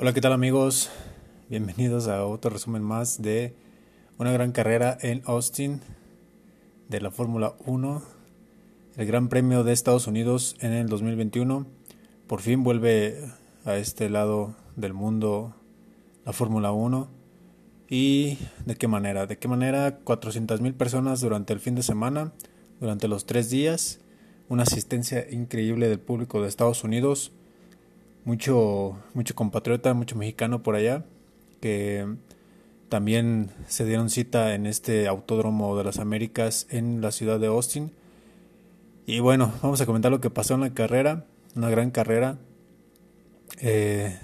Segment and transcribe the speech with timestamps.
[0.00, 0.90] Hola, ¿qué tal amigos?
[1.48, 3.56] Bienvenidos a otro resumen más de
[4.16, 5.80] una gran carrera en Austin
[6.88, 8.02] de la Fórmula 1,
[8.96, 11.66] el Gran Premio de Estados Unidos en el 2021.
[12.28, 13.18] Por fin vuelve
[13.64, 15.56] a este lado del mundo
[16.24, 17.08] la Fórmula 1.
[17.90, 19.26] ¿Y de qué manera?
[19.26, 22.32] ¿De qué manera 400.000 personas durante el fin de semana,
[22.78, 23.98] durante los tres días?
[24.48, 27.32] Una asistencia increíble del público de Estados Unidos
[28.28, 31.02] mucho, mucho compatriota, mucho mexicano por allá,
[31.62, 32.06] que
[32.90, 37.90] también se dieron cita en este Autódromo de las Américas en la ciudad de Austin.
[39.06, 41.24] Y bueno, vamos a comentar lo que pasó en la carrera,
[41.56, 42.36] una gran carrera.
[43.62, 44.18] Eh,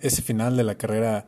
[0.00, 1.26] ese final de la carrera,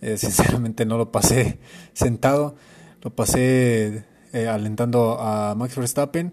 [0.00, 1.58] eh, sinceramente no lo pasé
[1.94, 2.54] sentado,
[3.02, 6.32] lo pasé eh, alentando a Max Verstappen,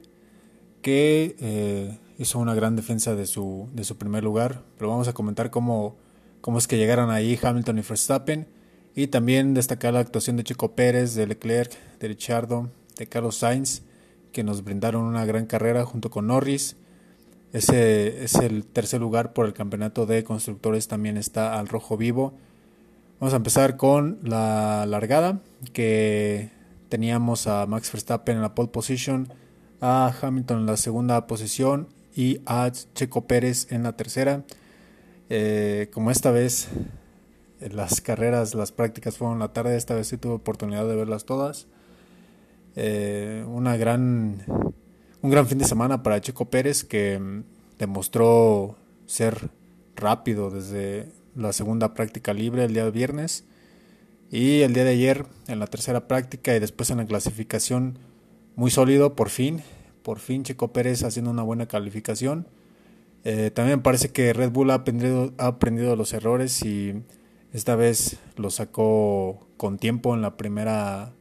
[0.84, 5.50] que hizo una gran defensa de su, de su primer lugar, pero vamos a comentar
[5.50, 5.96] cómo,
[6.42, 8.48] cómo es que llegaron ahí Hamilton y Verstappen
[8.96, 13.82] y también destacar la actuación de Chico Pérez, de Leclerc, de Richardo, de Carlos Sainz,
[14.32, 16.78] que nos brindaron una gran carrera junto con Norris.
[17.52, 22.34] Ese es el tercer lugar por el campeonato de constructores, también está al rojo vivo.
[23.20, 25.40] Vamos a empezar con la largada,
[25.74, 26.50] que
[26.90, 29.30] teníamos a Max Verstappen en la pole position,
[29.82, 34.44] a Hamilton en la segunda posición y a Checo Pérez en la tercera.
[35.30, 36.70] Eh, como esta vez
[37.60, 41.68] las carreras, las prácticas fueron la tarde, esta vez sí tuve oportunidad de verlas todas.
[42.76, 44.44] Eh, una gran,
[45.22, 47.44] un gran fin de semana para Checo Pérez que mm,
[47.80, 49.50] demostró ser
[49.96, 53.46] rápido desde la segunda práctica libre el día de viernes
[54.32, 58.00] y el día de ayer en la tercera práctica y después en la clasificación
[58.56, 59.62] muy sólido por fin
[60.06, 62.46] por fin Checo Pérez haciendo una buena calificación.
[63.24, 66.94] Eh, también parece que Red Bull ha aprendido, ha aprendido los errores y
[67.54, 71.14] esta vez lo sacó con tiempo en la primera,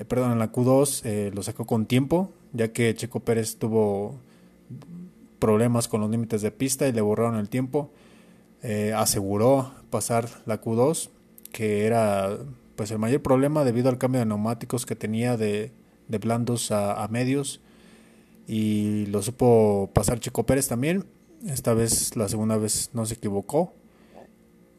[0.00, 4.18] eh, perdón, en la Q2 eh, lo sacó con tiempo, ya que Checo Pérez tuvo
[5.38, 7.92] problemas con los límites de pista y le borraron el tiempo.
[8.96, 11.10] aseguró pasar la Q2,
[11.52, 12.36] que era
[12.74, 15.70] pues el mayor problema debido al cambio de neumáticos que tenía de
[16.08, 17.60] blandos a medios
[18.46, 21.04] y lo supo pasar Checo Pérez también.
[21.46, 23.74] Esta vez, la segunda vez, no se equivocó.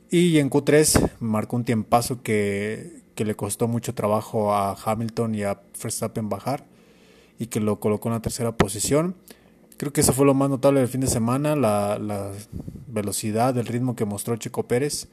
[0.09, 5.44] Y en Q3 marcó un tiempazo que, que le costó mucho trabajo a Hamilton y
[5.44, 6.66] a Verstappen bajar
[7.40, 9.16] y que lo colocó en la tercera posición.
[9.78, 12.31] Creo que eso fue lo más notable del fin de semana, la, la
[12.88, 15.08] velocidad, el ritmo que mostró Checo Pérez.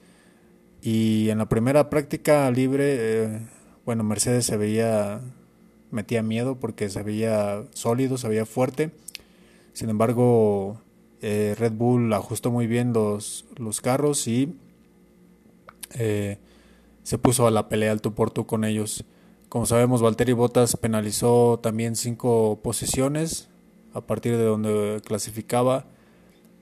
[0.83, 3.41] Y en la primera práctica libre, eh,
[3.85, 5.21] bueno, Mercedes se veía
[5.93, 8.91] metía miedo porque se veía sólido, se veía fuerte.
[9.73, 10.81] Sin embargo,
[11.21, 14.57] eh, Red Bull ajustó muy bien los, los carros y
[15.95, 16.39] eh,
[17.05, 19.05] se puso a la pelea al tú por tú con ellos.
[19.49, 23.49] Como sabemos, Valtteri Bottas penalizó también cinco posiciones
[23.95, 25.85] a partir de donde clasificaba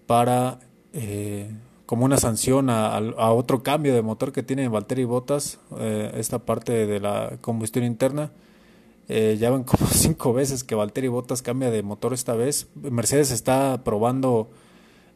[0.07, 0.59] para
[0.93, 1.51] eh,
[1.87, 5.59] como una sanción a, a, otro cambio de motor que tiene Valtteri Bottas,
[6.15, 8.31] esta parte de la combustión interna
[9.12, 12.69] eh, ya van como cinco veces que Valtteri Bottas cambia de motor esta vez.
[12.76, 14.48] Mercedes está probando,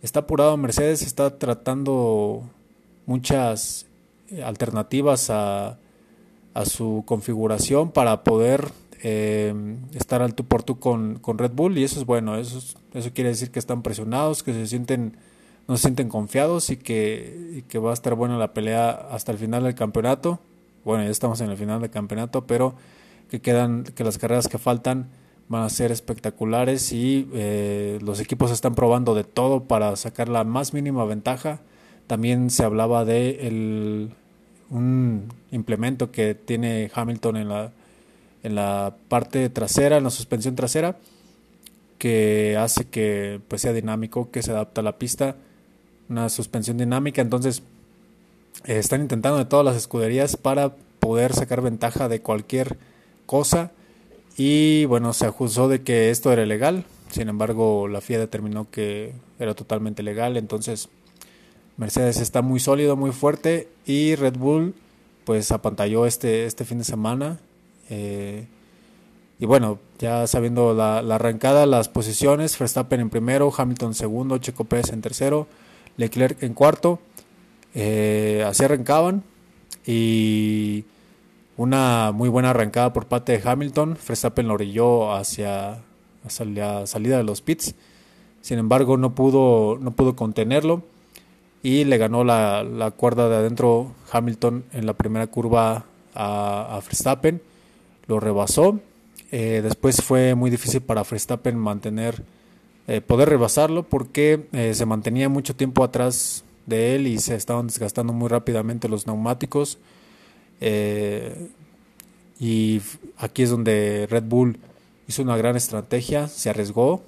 [0.03, 2.43] está apurado Mercedes, está tratando
[3.07, 3.87] muchas
[4.31, 5.79] eh, alternativas a,
[6.55, 8.73] a su configuración para poder
[9.03, 9.55] eh,
[9.95, 12.59] estar al tú por tú con, con, Red Bull y eso es bueno, eso,
[12.95, 15.19] eso quiere decir que están presionados, que se sienten
[15.69, 19.33] no se sienten confiados y que, y que va a estar buena la pelea hasta
[19.33, 20.41] el final del campeonato.
[20.85, 22.75] Bueno, ya estamos en el final del campeonato, pero
[23.31, 25.09] que quedan, que las carreras que faltan
[25.49, 30.45] van a ser espectaculares y eh, los equipos están probando de todo para sacar la
[30.45, 31.61] más mínima ventaja.
[32.07, 34.11] También se hablaba de el,
[34.71, 37.73] un implemento que tiene Hamilton en la,
[38.43, 40.97] en la parte trasera, en la suspensión trasera,
[41.99, 45.37] que hace que pues, sea dinámico, que se adapta a la pista,
[46.09, 47.23] una suspensión dinámica.
[47.23, 47.63] Entonces,
[48.65, 52.79] eh, están intentando de todas las escuderías para poder sacar ventaja de cualquier
[53.27, 53.73] cosa.
[54.37, 59.13] Y bueno, se acusó de que esto era ilegal, sin embargo la FIA determinó que
[59.39, 60.89] era totalmente legal, entonces
[61.77, 63.69] Mercedes está muy sólido, muy fuerte.
[63.87, 64.75] Y Red Bull
[65.25, 67.39] pues apantalló este, este fin de semana.
[67.91, 68.47] Eh,
[69.39, 74.65] y bueno, ya sabiendo la, arrancada, las posiciones, Verstappen en primero, Hamilton en segundo, Checo
[74.65, 75.49] Pérez en tercero,
[75.97, 77.01] Leclerc en cuarto,
[77.75, 79.25] eh, así arrancaban.
[79.87, 80.85] Y
[81.57, 83.97] una muy buena arrancada por parte de Hamilton.
[84.07, 85.83] Verstappen lo orilló hacia,
[86.39, 87.75] la salida de los pits.
[88.41, 90.83] Sin embargo, no pudo, no pudo contenerlo.
[91.63, 97.41] y le ganó la, cuerda de adentro Hamilton en la primera curva a, Verstappen,
[98.07, 98.81] lo rebasó.
[99.33, 102.23] Eh, después fue muy difícil para Verstappen mantener,
[102.87, 107.67] eh, poder rebasarlo porque eh, se mantenía mucho tiempo atrás de él y se estaban
[107.67, 109.79] desgastando muy rápidamente los neumáticos.
[110.61, 112.81] Y
[113.19, 114.59] aquí es donde Red Bull
[115.07, 117.03] hizo una gran estrategia, se arriesgó,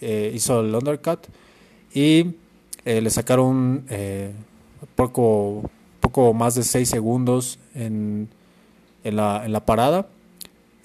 [0.00, 1.26] hizo el undercut
[1.94, 2.34] y
[2.84, 4.32] eh, le sacaron eh,
[4.96, 5.70] poco,
[6.00, 8.28] poco más de 6 segundos en,
[9.04, 10.08] la, en la parada.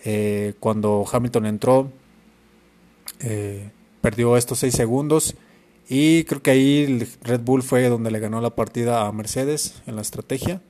[0.06, 1.92] Eh, cuando Hamilton entró,
[4.02, 5.36] perdió estos 6 segundos
[5.90, 9.96] y creo que ahí Red Bull fue donde le ganó la partida a Mercedes en
[9.96, 10.62] la estrategia.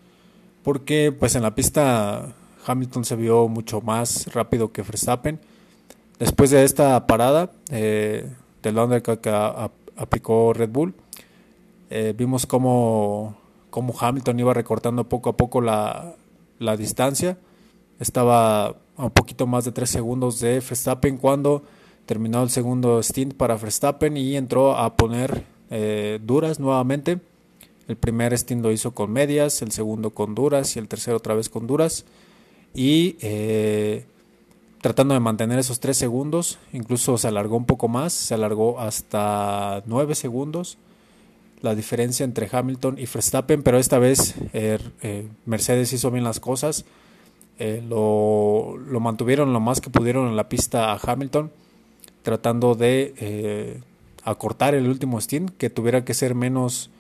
[0.68, 2.36] Porque pues en la pista
[2.66, 5.40] Hamilton se vio mucho más rápido que Verstappen.
[6.20, 9.30] Después de esta parada del undercut que
[9.96, 10.94] aplicó Red Bull,
[11.90, 13.38] eh, vimos cómo,
[13.70, 16.16] cómo, Hamilton iba recortando poco a poco la,
[16.60, 17.38] la, distancia.
[18.02, 21.64] Estaba a un poquito más de 3 segundos de Verstappen cuando
[22.06, 27.22] terminó el segundo stint para Verstappen y entró a poner eh, duras nuevamente.
[27.88, 31.36] El primer stint lo hizo con medias, el segundo con duras y el tercero otra
[31.36, 32.06] vez con duras.
[32.74, 34.06] Y eh,
[34.82, 39.84] tratando de mantener esos 3 segundos, incluso se alargó un poco más, se alargó hasta
[39.86, 40.78] 9 segundos
[41.62, 46.40] la diferencia entre Hamilton y Verstappen, pero esta vez eh, eh, Mercedes hizo bien las
[46.40, 46.86] cosas.
[47.60, 51.52] Eh, lo, lo, mantuvieron lo más que pudieron en la pista a Hamilton,
[52.22, 53.82] tratando de
[54.24, 56.92] acortar el último stint, que tuviera que ser menos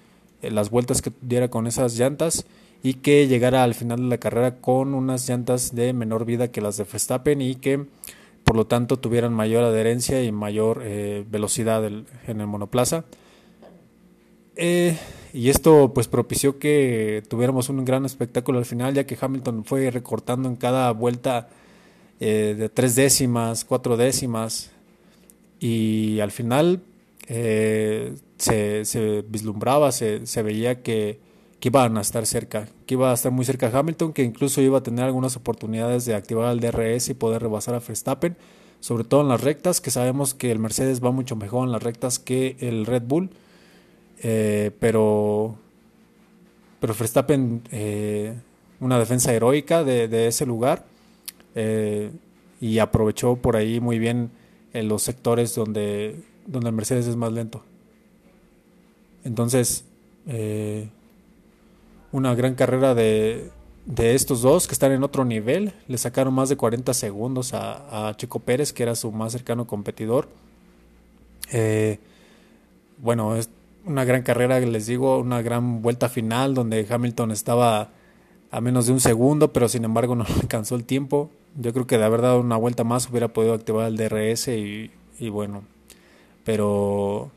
[0.41, 2.45] las vueltas que diera con esas llantas
[2.83, 6.61] y que llegara al final de la carrera con unas llantas de menor vida que
[6.61, 7.85] las de Verstappen y que
[8.43, 10.83] por lo tanto tuvieran mayor adherencia y mayor
[11.29, 13.03] velocidad en el monoplaza.
[14.57, 14.97] Eh,
[15.33, 19.91] y esto pues propició que tuviéramos un gran espectáculo al final, ya que Hamilton fue
[19.91, 21.49] recortando en cada vuelta
[22.19, 24.71] eh, de tres décimas, cuatro décimas,
[25.59, 26.81] y al final
[28.51, 31.19] eh, se, vislumbraba, se, veía que,
[31.59, 34.77] que, iban a estar cerca, que iba a estar muy cerca Hamilton, que incluso iba
[34.79, 38.37] a tener algunas oportunidades de activar el DRS y poder rebasar a Verstappen,
[38.79, 41.83] sobre todo en las rectas, que sabemos que el Mercedes va mucho mejor en las
[41.83, 43.29] rectas que el Red Bull.
[44.19, 45.57] Eh, pero,
[46.79, 48.33] pero Verstappen, eh,
[48.79, 50.85] una defensa heroica de, ese lugar
[51.55, 52.11] eh,
[52.59, 54.31] y aprovechó por ahí muy bien
[54.73, 57.63] en los sectores donde, donde el Mercedes es más lento.
[59.27, 59.83] Entonces,
[62.11, 63.51] una gran carrera de,
[63.85, 65.73] de estos dos que están en otro nivel.
[65.87, 69.67] Le sacaron más de 40 segundos a, a Chico Pérez, que era su más cercano
[69.67, 70.27] competidor.
[73.01, 73.49] bueno, es,
[73.87, 77.89] una gran carrera, les digo, una gran vuelta final donde Hamilton estaba
[78.51, 81.31] a menos de un segundo, pero sin embargo no alcanzó el tiempo.
[81.55, 84.91] Yo creo que de haber dado una vuelta más hubiera podido activar el DRS y,
[85.29, 85.63] bueno,
[86.43, 87.31] pero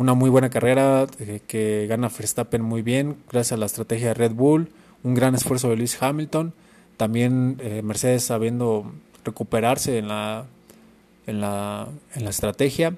[0.00, 4.14] una muy buena carrera eh, que gana Verstappen muy bien gracias a la estrategia de
[4.14, 4.70] Red Bull,
[5.02, 6.54] un gran esfuerzo de Lewis Hamilton,
[6.96, 8.90] también eh, Mercedes sabiendo
[9.26, 10.46] recuperarse en la,
[11.26, 12.94] en la, en la estrategia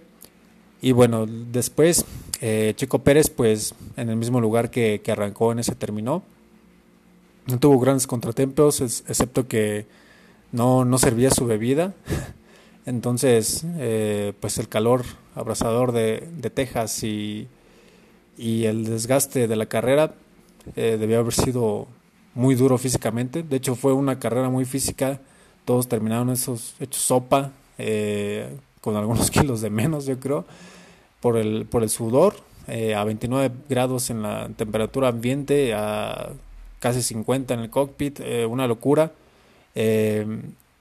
[0.80, 2.04] y bueno, después
[2.40, 6.22] eh, Chico Pérez, pues en el mismo lugar que, arrancó en ese terminó.
[7.46, 9.86] No tuvo grandes contratempos, excepto que
[10.52, 11.94] no, no servía su bebida.
[12.86, 13.64] Entonces,
[14.40, 17.48] pues el calor abrasador de, de Texas y,
[18.36, 20.14] y, el desgaste de la carrera
[20.76, 21.86] eh, debió haber sido
[22.34, 23.42] muy duro físicamente.
[23.42, 25.20] De hecho, fue una carrera muy física.
[25.64, 30.44] Todos terminaron esos hechos sopa, eh, con algunos kilos de menos, yo creo
[31.20, 32.34] por el, por el sudor,
[32.66, 36.30] eh, a 29 grados en la temperatura ambiente, a
[36.80, 39.12] casi 50 en el cockpit, una locura.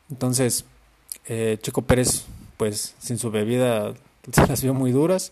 [0.09, 0.65] Entonces,
[1.27, 2.25] Checo Pérez,
[2.57, 3.93] pues sin su bebida,
[4.31, 5.31] se las vio muy duras.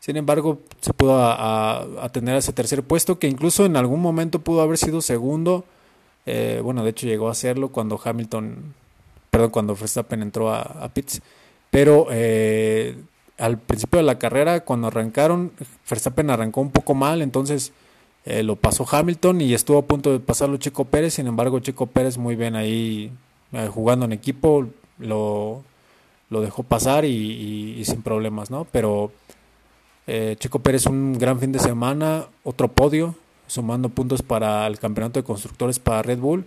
[0.00, 4.60] Sin embargo, se pudo a, tener ese tercer puesto, que incluso en algún momento pudo
[4.60, 5.64] haber sido segundo.
[6.26, 8.74] bueno, de hecho llegó a serlo cuando Hamilton,
[9.30, 11.22] perdón, cuando Verstappen entró a, a pits.
[11.70, 12.08] Pero
[13.38, 15.52] al principio de la carrera, cuando arrancaron,
[15.88, 17.72] Verstappen arrancó un poco mal, entonces
[18.24, 21.86] eh, lo pasó Hamilton y estuvo a punto de pasarlo Chico Pérez, sin embargo Chico
[21.86, 23.10] Pérez muy bien ahí
[23.52, 25.64] eh, jugando en equipo, lo,
[26.32, 28.66] lo dejó pasar y, sin problemas, ¿no?
[28.72, 29.12] Pero
[30.06, 33.14] eh, Chico Pérez un gran fin de semana, otro podio,
[33.46, 36.46] sumando puntos para el campeonato de constructores para Red Bull.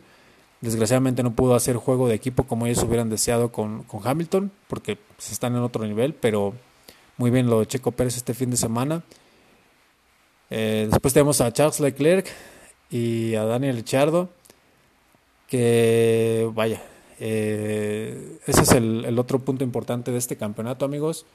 [0.60, 4.96] Desgraciadamente no pudo hacer juego de equipo como ellos hubieran deseado con, con Hamilton, porque
[4.96, 6.56] pues, están en otro nivel, pero
[7.18, 9.04] muy bien lo de Checo Pérez este fin de semana.
[10.50, 12.28] Eh, después tenemos a Charles Leclerc
[12.90, 14.30] y a Daniel Ricciardo,
[15.48, 16.82] que vaya,
[17.20, 21.26] eh, ese es el, otro punto importante de este campeonato, amigos.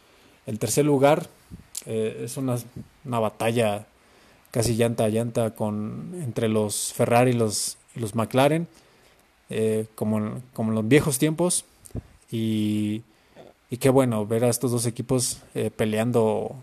[0.47, 1.29] El tercer lugar
[1.87, 2.57] eh, es una,
[3.05, 3.87] batalla
[4.51, 7.77] casi llanta a llanta con, entre los Ferrari y los,
[8.15, 8.67] McLaren,
[9.95, 11.65] como, como en los viejos tiempos.
[12.31, 13.03] Y,
[13.69, 15.39] y qué bueno ver a estos dos equipos
[15.77, 16.57] peleando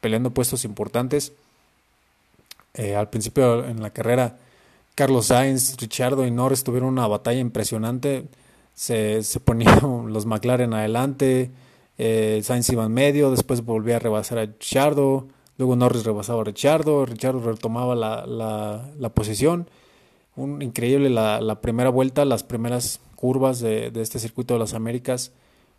[0.00, 1.32] peleando puestos importantes.
[2.74, 4.36] Eh, al principio en la carrera,
[4.98, 8.26] Carlos Sainz, Richardo y Norris tuvieron una batalla impresionante.
[8.74, 9.78] Se, se ponían
[10.12, 11.52] los McLaren adelante,
[11.98, 16.44] eh, Sainz iba en medio, después volvía a rebasar a Richardo, luego Norris rebasaba a
[16.44, 19.68] Richardo, Richardo retomaba la, la, posición.
[20.34, 24.74] Un, increíble la, la, primera vuelta, las primeras curvas de, de, este circuito de las
[24.74, 25.30] Américas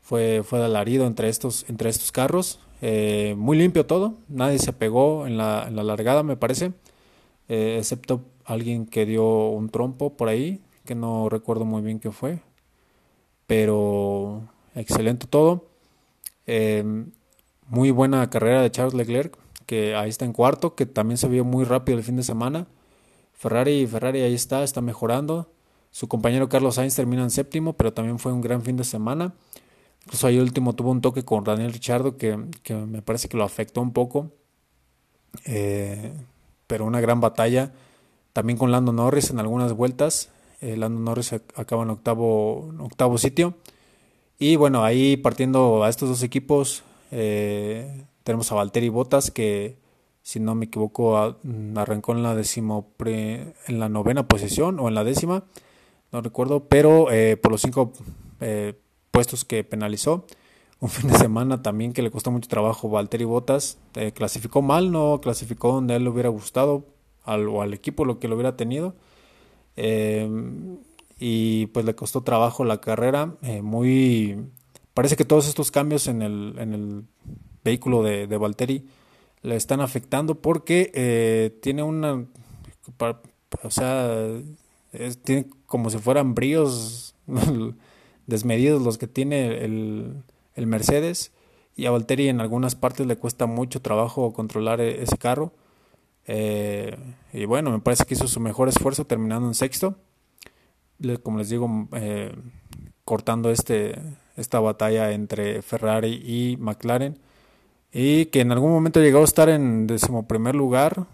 [0.01, 2.61] fue, fue alarido entre estos, entre estos carros.
[2.81, 6.71] Eh, muy limpio todo, nadie se pegó en la, en la largada, me parece,
[7.49, 12.11] eh, excepto alguien que dio un trompo por ahí, que no recuerdo muy bien qué
[12.11, 12.39] fue,
[13.47, 14.41] pero
[14.75, 15.67] excelente todo.
[16.47, 16.83] Eh,
[17.67, 19.37] muy buena carrera de Charles Leclerc,
[19.67, 22.67] que ahí está en cuarto, que también se vio muy rápido el fin de semana.
[23.33, 25.51] Ferrari, Ferrari ahí está, está mejorando.
[25.91, 29.33] Su compañero Carlos Sainz termina en séptimo, pero también fue un gran fin de semana.
[30.05, 33.81] Incluso ahí último tuvo un toque con Daniel Richardo que, me parece que lo afectó
[33.81, 34.31] un poco.
[35.45, 36.13] Eh,
[36.65, 37.71] pero una gran batalla.
[38.33, 40.29] También con Lando Norris en algunas vueltas.
[40.61, 43.55] Eh, Lando Norris acaba en octavo, octavo sitio.
[44.37, 49.77] Y bueno, ahí partiendo a estos dos equipos, eh, tenemos a Valtteri Bottas que,
[50.21, 51.17] si no me equivoco,
[51.75, 55.43] arrancó en la décimo en la novena posición o en la décima,
[56.11, 57.07] no recuerdo, pero
[57.41, 57.91] por los cinco
[59.11, 60.25] puestos que penalizó.
[60.79, 63.77] Un fin de semana también que le costó mucho trabajo Valtteri Bottas.
[63.95, 66.85] Eh, clasificó mal, no clasificó donde a él le hubiera gustado
[67.33, 68.95] al, o al equipo lo que lo hubiera tenido.
[69.75, 70.77] Em,
[71.19, 73.35] y pues le costó trabajo la carrera.
[73.41, 74.37] Eh, muy
[74.93, 77.03] parece que todos estos cambios en el, en el
[77.63, 78.85] vehículo de, de Valtteri
[79.41, 82.25] le están afectando porque eh, tiene una
[83.63, 84.27] o sea
[85.23, 87.15] tiene como si fueran bríos
[88.27, 90.23] desmedidos los que tiene el,
[90.55, 91.31] el Mercedes
[91.79, 95.53] y a Valtteri en algunas partes le cuesta mucho trabajo controlar e, ese carro.
[96.31, 96.95] Eh,
[97.33, 99.95] y bueno, me parece que hizo su mejor esfuerzo terminando en sexto.
[101.23, 102.35] Como les digo, eh,
[103.03, 103.99] cortando este,
[104.37, 107.17] esta batalla entre Ferrari y McLaren.
[107.91, 111.07] Y que en algún momento llegó a estar en decimoprimer lugar.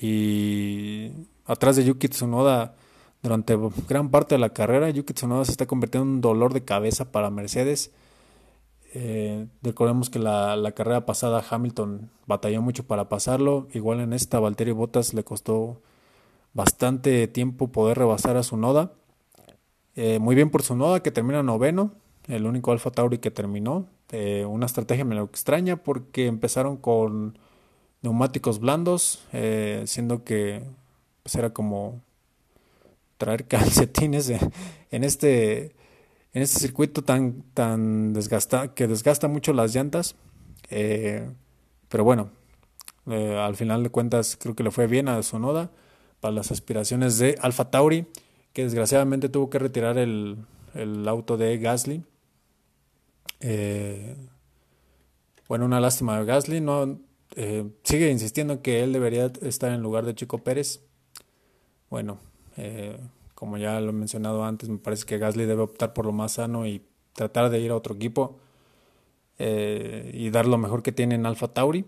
[0.00, 1.10] Y
[1.44, 2.74] atrás de Yuki Tsunoda
[3.22, 3.54] durante
[3.86, 7.12] gran parte de la carrera, Yuki Tsunoda se está convirtiendo en un dolor de cabeza
[7.12, 7.90] para Mercedes.
[8.94, 13.68] Eh, recordemos que la, la, carrera pasada Hamilton batalló mucho para pasarlo.
[13.72, 15.80] Igual en esta, Valtteri Bottas le costó
[16.54, 18.92] bastante tiempo poder rebasar a su noda.
[19.96, 21.92] Eh, muy bien por su noda que termina noveno,
[22.28, 23.86] el único Alfa Tauri que terminó.
[24.10, 27.38] Eh, una estrategia me lo extraña porque empezaron con
[28.00, 29.24] neumáticos blandos,
[29.84, 30.62] siendo que
[31.22, 32.00] pues era como
[33.18, 34.32] traer calcetines
[34.90, 35.74] en este
[36.38, 38.14] en este circuito tan tan
[38.76, 40.14] que desgasta mucho las llantas
[40.70, 41.28] eh,
[41.88, 42.30] pero bueno
[43.10, 45.72] eh, al final de cuentas creo que le fue bien a Sonoda
[46.20, 48.06] para las aspiraciones de Alfa Tauri
[48.52, 50.38] que desgraciadamente tuvo que retirar el,
[50.74, 52.04] el auto de Gasly.
[53.40, 54.14] Eh,
[55.48, 57.00] bueno una lástima de Gasly no
[57.82, 60.82] sigue insistiendo en que él debería estar en lugar de Chico Pérez.
[61.90, 62.18] Bueno
[62.56, 62.96] eh,
[63.38, 66.32] como ya lo he mencionado antes, me parece que Gasly debe optar por lo más
[66.32, 68.40] sano y tratar de ir a otro equipo
[69.38, 71.84] eh, y dar lo mejor que tiene en Alfa Tauri,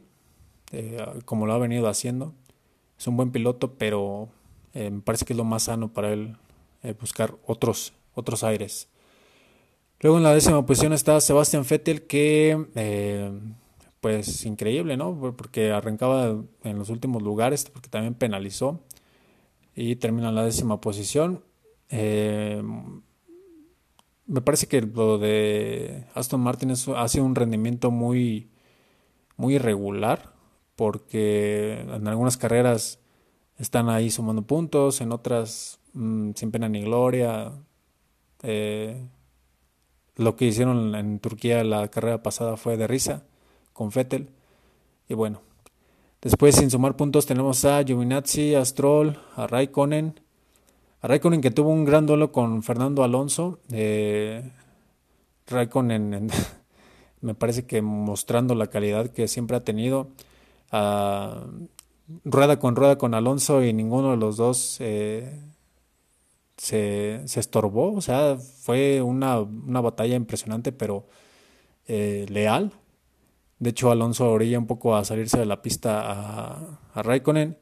[0.71, 2.35] eh, como lo ha venido haciendo.
[2.97, 4.29] Es un buen piloto, pero
[4.75, 6.37] me parece que es lo más sano para él
[7.01, 8.89] buscar otros, otros aires.
[9.99, 12.65] Luego en la décima posición está Sebastian Vettel, que
[14.01, 15.35] pues increíble, ¿no?
[15.37, 18.79] Porque arrancaba en los últimos lugares, porque también penalizó
[19.81, 21.43] y termina en la décima posición.
[21.89, 22.63] Eh,
[24.27, 28.51] me parece que lo de Aston Martin ha sido un rendimiento muy,
[29.39, 30.35] muy irregular,
[30.77, 33.01] porque en algunas carreras
[33.57, 37.53] están ahí sumando puntos, en otras mm, sin pena ni gloria.
[38.43, 39.09] Eh,
[40.17, 43.25] lo que hicieron en Turquía la carrera pasada fue de risa
[43.73, 44.31] con Fettel.
[45.09, 45.41] Y bueno,
[46.23, 50.21] Después, sin sumar puntos, tenemos a Giovinazzi, a Stroll, a Raikkonen.
[51.01, 53.59] A Raikkonen que tuvo un gran duelo con Fernando Alonso.
[53.73, 54.43] Eh,
[55.47, 56.29] Raikkonen
[57.23, 60.09] me parece que mostrando la calidad que siempre ha tenido.
[60.71, 65.41] rueda con rueda con Alonso y ninguno de los dos eh,
[66.59, 67.95] se, se, estorbó.
[67.95, 71.07] O sea, fue una, una batalla impresionante, pero
[71.89, 72.73] eh, leal.
[73.61, 77.57] De hecho, Alonso orilla un poco a salirse de la pista a, a Raikkonen.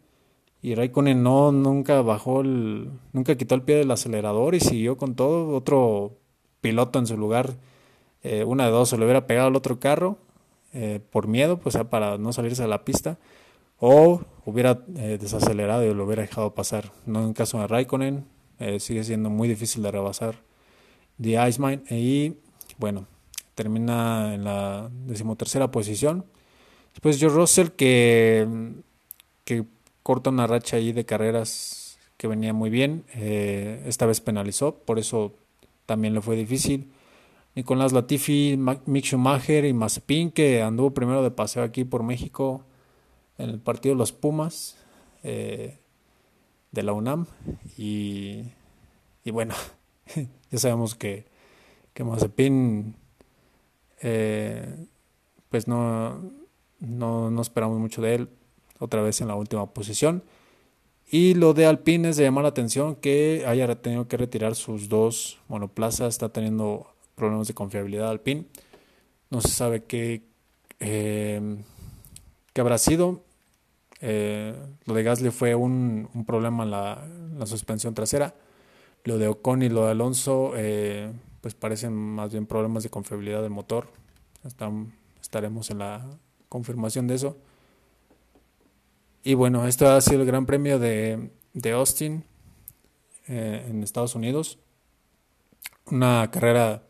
[0.63, 5.15] Y Raikkonen no, nunca bajó el, nunca quitó el pie del acelerador y siguió con
[5.15, 5.55] todo.
[5.55, 6.19] Otro
[6.61, 7.57] piloto en su lugar,
[8.23, 10.19] eh, una de dos, se le hubiera pegado al otro carro
[10.73, 13.19] eh, por miedo, pues para no salirse de la pista,
[13.79, 16.93] o hubiera eh, desacelerado y lo hubiera dejado pasar.
[17.07, 18.25] No en caso de Raikkonen,
[18.79, 20.35] sigue siendo muy difícil de rebasar
[21.21, 21.85] The Iceman.
[21.91, 22.35] Y
[22.77, 23.07] bueno,
[23.59, 26.25] termina en la decimotercera posición.
[26.93, 28.47] Después George Russell que,
[29.45, 29.65] que
[30.05, 33.05] corta una racha ahí de carreras que venía muy bien.
[33.13, 35.35] esta vez penalizó, por eso
[35.87, 36.93] también le fue difícil.
[37.57, 42.63] Nicolás Latifi, Mick Schumacher y Mazepin, que anduvo primero de paseo aquí por México
[43.39, 44.77] en el partido de los Pumas
[45.25, 45.79] eh,
[46.71, 47.27] de la UNAM.
[47.77, 48.45] Y,
[49.33, 49.57] bueno,
[50.53, 51.27] ya sabemos que,
[51.93, 52.95] que Mazepin,
[54.01, 54.87] eh,
[55.49, 56.21] pues no,
[56.81, 58.29] no, no esperamos mucho de él,
[58.79, 60.23] otra vez en la última posición.
[61.11, 64.89] Y lo de Alpine es de llamar la atención que haya tenido que retirar sus
[64.89, 68.45] dos monoplazas, está teniendo problemas de confiabilidad Alpine.
[69.31, 70.23] No se sabe qué,
[70.81, 71.57] eh,
[72.53, 73.23] qué habrá sido.
[74.01, 78.35] Eh, lo de Gasly fue un, un problema en la, la, suspensión trasera.
[79.05, 81.11] Lo de Ocon y lo de Alonso, eh,
[81.49, 83.89] pues parecen más bien problemas de confiabilidad del motor.
[85.23, 86.07] estaremos en la
[86.51, 87.39] confirmación de eso.
[89.25, 92.23] Y bueno, esto ha sido el Gran Premio de, de Austin
[93.29, 94.59] eh, en Estados Unidos.
[95.91, 96.83] Una carrera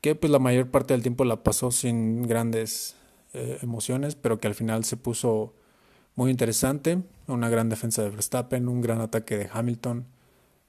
[0.00, 2.96] que pues la mayor parte del tiempo la pasó sin grandes
[3.34, 5.52] eh, emociones, pero que al final se puso
[6.14, 7.02] muy interesante.
[7.26, 10.06] Una gran defensa de Verstappen, un gran ataque de Hamilton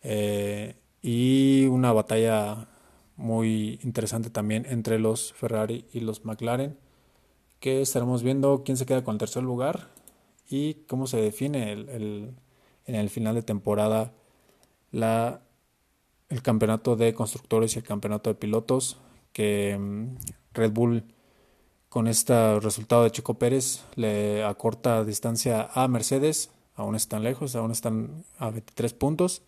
[0.02, 2.68] eh, y una batalla
[3.16, 6.78] muy interesante también entre los Ferrari y los McLaren,
[7.60, 9.90] que estaremos viendo quién se queda con el tercer lugar
[10.50, 12.34] y cómo se define el,
[12.86, 14.14] en el final de temporada
[14.92, 15.42] la,
[16.30, 18.98] el campeonato de constructores y el campeonato de pilotos
[19.32, 20.16] que mm,
[20.54, 21.04] Red Bull
[21.90, 27.72] con este resultado de Chico Pérez le acorta distancia a Mercedes, aún están lejos, aún
[27.72, 29.44] están a 23 puntos,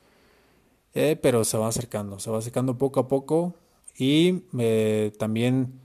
[0.95, 3.55] eh, pero se va acercando, se va acercando poco a poco
[3.97, 5.81] y eh, también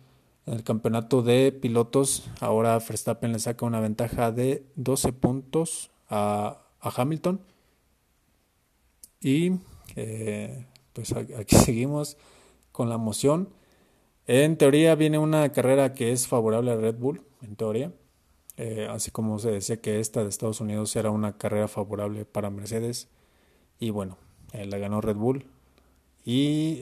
[0.46, 6.62] en el campeonato de pilotos, ahora Verstappen le saca una ventaja de 12 puntos a,
[6.80, 7.40] Hamilton.
[9.20, 9.52] Y
[9.96, 12.16] eh, pues aquí seguimos
[12.70, 13.48] con la moción.
[14.28, 17.92] En teoría viene una carrera que es favorable a Red Bull, en teoría.
[18.90, 23.08] Así como se decía que esta de Estados Unidos era una carrera favorable para Mercedes.
[23.78, 24.18] Y bueno,
[24.52, 25.44] eh, la ganó Red Bull.
[26.24, 26.80] Y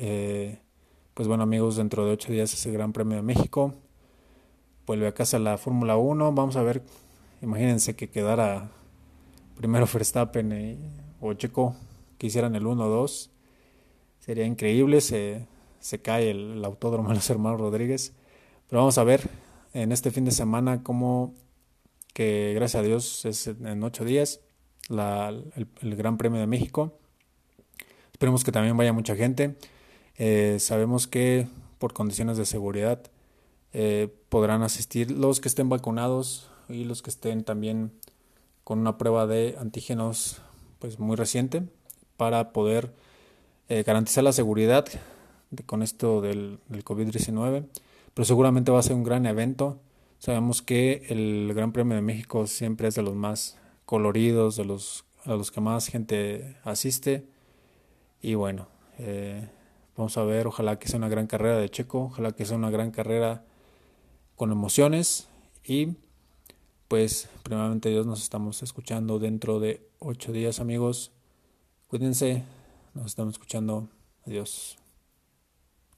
[1.15, 3.75] pues bueno amigos, dentro de ocho días es el Gran Premio de México.
[4.87, 6.33] Vuelve a casa la Fórmula 1.
[6.33, 6.83] Vamos a ver,
[7.43, 8.71] imagínense que quedara
[9.57, 10.79] primero Verstappen
[11.21, 11.75] o Checo
[12.19, 13.31] que hicieran el 1-2.
[14.19, 15.47] Sería increíble, se,
[15.81, 18.13] se cae el, autódromo de los hermanos Rodríguez.
[18.69, 19.29] Pero vamos a ver
[19.73, 21.35] en este fin de semana cómo
[22.13, 24.41] que gracias a Dios es en ocho días
[24.89, 26.98] la, el Gran Premio de México.
[28.19, 29.55] Esperemos que también vaya mucha gente.
[30.17, 31.47] Eh, sabemos que
[31.79, 33.01] por condiciones de seguridad
[33.73, 37.93] eh, podrán asistir los que estén vacunados y los que estén también
[38.65, 40.41] con una prueba de antígenos
[40.81, 41.63] pues muy reciente
[42.17, 42.93] para poder
[43.69, 44.87] eh, garantizar la seguridad
[45.67, 47.67] con esto del, del COVID-19
[48.15, 49.79] pero seguramente va a ser un gran evento.
[50.19, 55.05] Sabemos que el Gran Premio de México siempre es de los más coloridos de los
[55.25, 57.38] a los que más gente asiste
[58.21, 59.49] y bueno eh,
[59.99, 62.71] Vamos a ver, ojalá que sea una gran carrera de Checo, ojalá que sea una
[62.71, 63.45] gran carrera
[64.37, 65.27] con emociones
[65.65, 65.97] y
[66.87, 71.11] pues primeramente Dios nos estamos escuchando dentro de ocho días amigos.
[71.89, 72.45] Cuídense,
[72.95, 73.89] nos estamos escuchando.
[74.25, 74.79] Adiós.